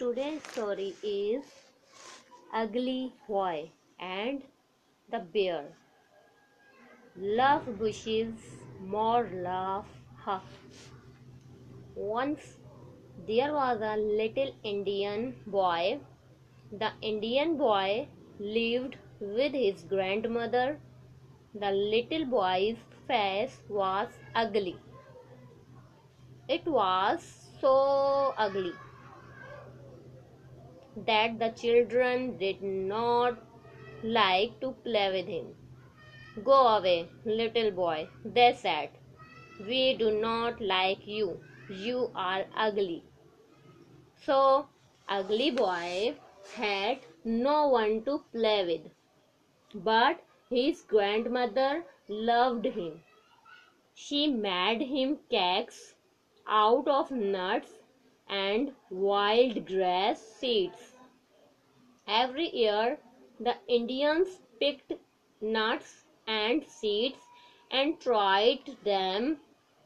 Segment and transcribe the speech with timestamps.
[0.00, 1.36] Lo
[5.12, 5.20] the
[17.02, 19.44] Indian boy
[20.36, 20.72] grandmother
[22.30, 22.72] boy
[23.70, 24.72] was ugly
[27.60, 27.76] so
[28.46, 28.70] ugly
[31.04, 33.36] that the children did not
[34.02, 35.48] like to play with him.
[36.48, 36.98] "Go away,
[37.40, 37.98] little boy,"
[38.38, 38.96] they said.
[39.70, 41.28] "We do not like you.
[41.88, 43.02] You are ugly."
[44.26, 44.38] So,
[45.18, 46.16] ugly boy
[46.54, 47.06] had
[47.48, 48.90] no one to play with,
[49.90, 51.72] but his grandmother
[52.32, 52.92] loved him.
[54.06, 55.80] She made him cakes
[56.64, 57.80] out of nuts
[58.42, 58.74] and
[59.06, 60.84] wild grass seeds.
[62.08, 62.98] Every year,
[63.40, 64.28] the Indians
[64.60, 64.92] picked
[65.40, 67.18] nuts and seeds
[67.72, 69.38] and dried them.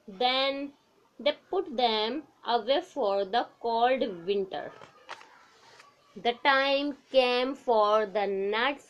[0.06, 0.73] Then
[1.19, 4.70] they put them away for the cold winter.
[6.15, 8.87] The time came for the nuts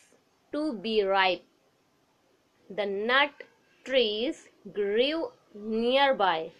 [0.51, 1.43] to be ripe.
[2.69, 3.31] The nut
[3.85, 6.51] trees grew nearby,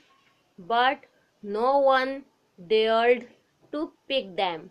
[0.58, 1.00] but
[1.44, 2.24] no one
[2.68, 3.28] dared
[3.74, 4.70] to pick them.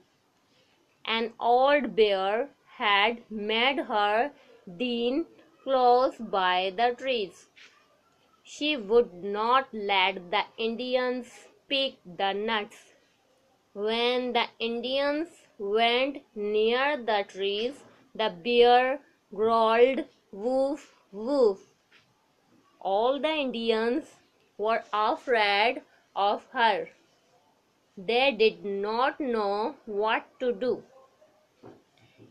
[1.06, 4.32] An old bear had made her
[4.66, 5.26] den
[5.62, 7.46] close by the trees.
[8.42, 11.26] She would not let the Indians
[11.68, 12.76] pick the nuts.
[13.72, 15.28] When the Indians
[15.58, 17.82] went near the trees,
[18.14, 19.00] the bear
[19.42, 21.66] growled, "Woof, woof."
[22.78, 24.16] All the Indians
[24.58, 25.82] were afraid
[26.14, 26.88] of her.
[28.08, 30.82] They did not know what to do.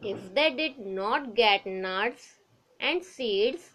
[0.01, 2.37] If they did not get nuts
[2.79, 3.71] and seeds,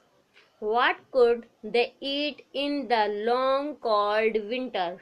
[0.59, 4.99] what could they eat in the long cold winter?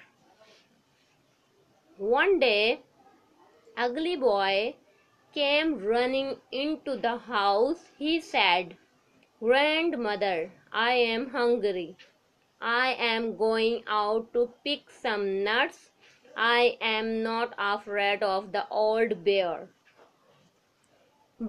[1.97, 2.81] One day,
[3.77, 4.75] Ugly Boy
[5.33, 7.87] came running into the house.
[8.05, 8.77] He said,
[9.47, 10.39] "Grandmother,
[10.89, 11.91] I am hungry.
[12.73, 15.81] I am going out to pick some nuts
[16.37, 19.69] I am not afraid of the old bear."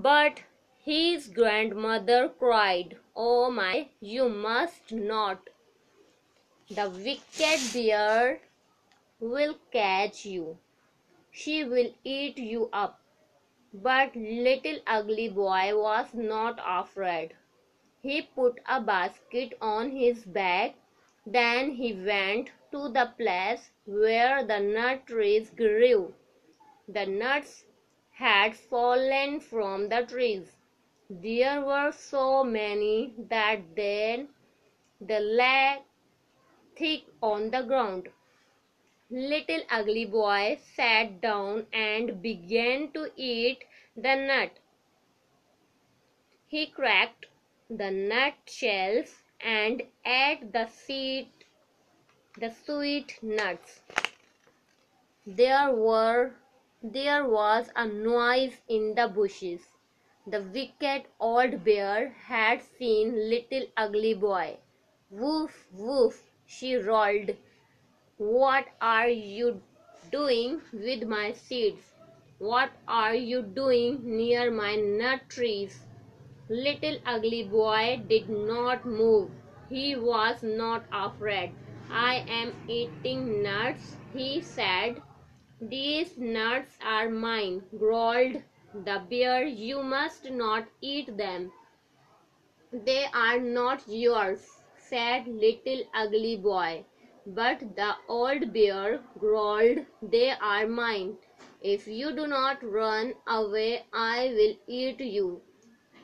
[0.07, 0.41] But
[0.87, 5.47] his grandmother cried, "Oh my, you must not.
[6.79, 8.41] The wicked bear
[9.21, 10.57] will catch you.
[11.43, 12.99] She will eat you up."
[13.89, 17.35] But little ugly boy was not afraid.
[18.01, 20.71] He put a basket on his back
[21.25, 26.13] then he went to the place where the nut trees grew.
[26.85, 27.63] The nuts
[28.11, 30.57] had fallen from the trees.
[31.09, 34.27] There were so many that they
[34.99, 35.83] lay
[36.75, 38.09] thick on the ground.
[39.09, 43.63] Little Ugly Boy sat down and began to eat
[43.95, 44.51] the nut.
[46.47, 47.27] He cracked
[47.69, 49.09] the nut shells
[49.43, 50.65] and add the
[52.63, 53.81] sweet nuts.
[55.25, 59.61] There was a noise in the bushes.
[60.25, 64.57] The wicked old bear had seen Little Ugly Boy.
[65.09, 65.57] "Woof,
[65.87, 66.21] woof,"
[66.57, 67.35] she roared.
[68.35, 69.55] "What are you
[70.19, 71.91] doing with my seeds?
[72.53, 75.81] What are you doing near my nut trees?
[76.61, 79.29] Little Ugly Boy did not move.
[79.69, 81.53] He was not afraid.
[82.01, 84.99] "I am eating nuts," he said.
[85.71, 89.39] "These nuts are mine," growled the bear.
[89.67, 91.47] "You must not eat them."
[92.89, 94.45] "They are not yours,"
[94.89, 96.71] said Little Ugly Boy.
[97.39, 98.91] But the old bear
[99.23, 99.81] growled,
[100.17, 101.09] "They are mine.
[101.75, 103.73] If you do not run away,
[104.03, 105.27] I will eat you."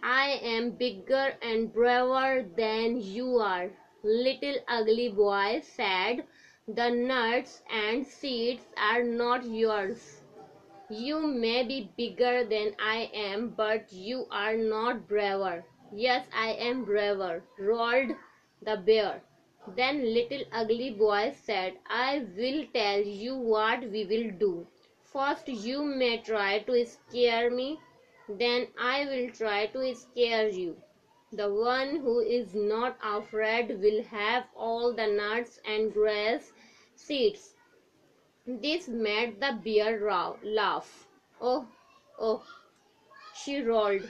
[0.01, 3.69] I am bigger and braver than you are,
[4.01, 6.23] little ugly boy said.
[6.69, 10.21] The nuts and seeds are not yours.
[10.89, 15.65] You may be bigger than I am, but you are not braver.
[15.91, 18.15] Yes, I am braver, roared
[18.61, 19.21] the bear.
[19.75, 24.65] Then little ugly boy said, I will tell you what we will do.
[25.11, 27.77] First, you may try to scare me
[28.37, 30.77] then I will try to scare you.
[31.31, 36.51] The one who is not afraid will have all the nuts and grass
[36.95, 37.53] seeds."
[38.45, 39.93] This made the bear
[40.59, 40.91] laugh.
[41.49, 41.65] "Oh,
[42.29, 42.41] oh,"
[43.41, 44.09] she roared.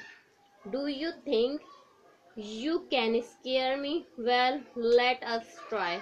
[0.78, 3.96] "Do you think you can scare me?
[4.30, 4.62] Well,
[5.00, 5.94] let us try."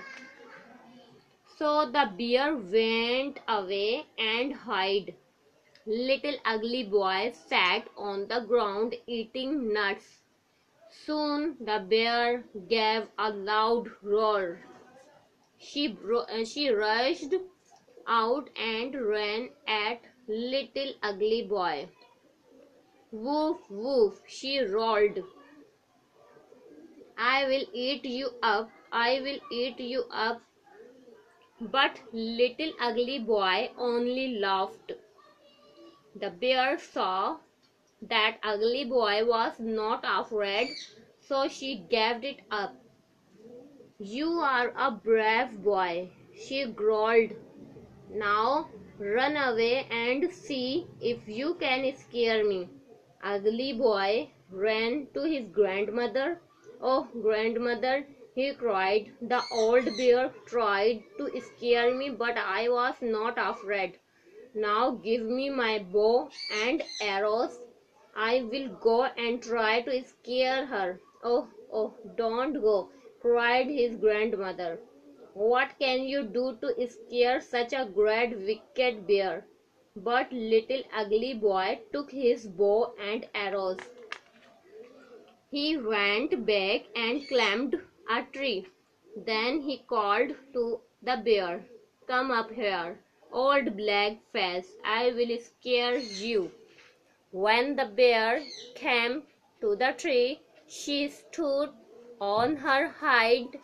[1.60, 5.16] So the bear went away and hid
[5.88, 10.18] Little ugly boy sat on the ground eating nuts.
[10.90, 14.66] Soon the bear gave a loud roar.
[15.62, 17.36] Uh, she rushed
[18.06, 21.88] out and ran at little ugly boy.
[23.10, 25.24] "Woof, woof," she roared.
[27.30, 30.42] "I will eat you up, I will eat you up."
[31.62, 34.96] But little ugly boy only laughed.
[36.20, 37.38] The bear saw
[38.02, 40.72] that ugly boy was not afraid,
[41.22, 42.72] so she gave it up.
[44.14, 46.10] "You are a brave boy,"
[46.46, 47.36] she growled.
[48.24, 48.72] "Now
[49.18, 50.72] run away and see
[51.12, 52.60] if you can scare me."
[53.36, 54.10] Ugly boy
[54.66, 56.28] ran to his grandmother.
[56.94, 57.96] "Oh, grandmother,"
[58.42, 63.96] he cried, "the old bear tried to scare me, but I was not afraid.
[64.54, 66.30] Now give me my bow
[66.64, 67.60] and arrows.
[68.16, 72.92] I will go and try to scare her." Oh, oh, don't go,"
[73.26, 74.70] cried his grandmother.
[75.34, 79.34] "What can you do to scare such a great wicked bear?"
[80.10, 83.82] But little ugly boy took his bow and arrows.
[85.58, 87.82] He went back and climbed
[88.18, 88.68] a tree.
[89.32, 90.68] Then he called to
[91.12, 91.54] the bear,
[92.14, 92.96] "Come up here."
[93.36, 94.36] Bump
[99.62, 100.22] to the tree
[100.76, 101.22] she's
[102.62, 103.58] her hide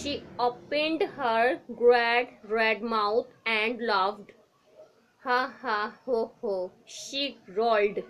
[0.00, 4.32] she opened her great red mouth and laughed
[5.26, 6.56] ha ha ho
[7.00, 8.00] she rolled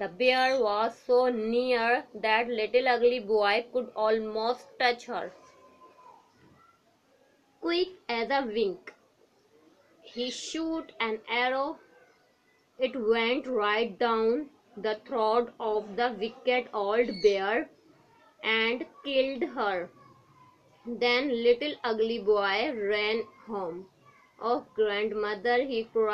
[0.00, 1.94] the bear was so near
[2.24, 3.60] did the ugly boy
[4.06, 5.26] almost touch her
[25.14, 26.06] grandmother Heather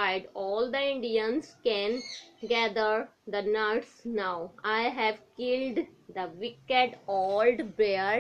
[3.26, 5.80] the nurse now I held
[6.14, 8.18] the wicked bear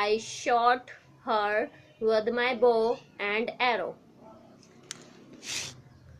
[0.00, 0.90] I shot
[1.26, 1.64] her
[2.08, 2.72] with my bow
[3.28, 3.88] and arrow